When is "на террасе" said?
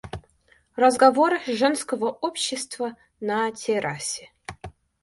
3.19-4.31